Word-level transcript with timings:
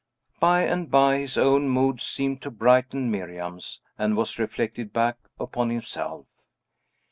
By 0.39 0.63
and 0.63 0.89
by, 0.89 1.19
his 1.19 1.37
own 1.37 1.69
mood 1.69 2.01
seemed 2.01 2.41
to 2.41 2.49
brighten 2.49 3.11
Miriam's, 3.11 3.81
and 3.99 4.17
was 4.17 4.39
reflected 4.39 4.91
back 4.91 5.17
upon 5.39 5.69
himself. 5.69 6.25